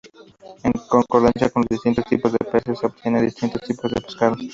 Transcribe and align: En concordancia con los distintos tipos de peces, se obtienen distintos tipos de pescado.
En 0.63 0.71
concordancia 0.89 1.51
con 1.51 1.61
los 1.61 1.69
distintos 1.69 2.05
tipos 2.05 2.31
de 2.31 2.39
peces, 2.39 2.79
se 2.79 2.87
obtienen 2.87 3.23
distintos 3.23 3.61
tipos 3.61 3.93
de 3.93 4.01
pescado. 4.01 4.35